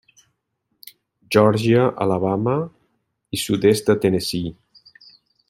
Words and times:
Geòrgia, 1.35 1.83
Alabama 2.07 2.57
i 3.39 3.41
sud-est 3.43 3.93
de 3.93 3.99
Tennessee. 4.07 4.55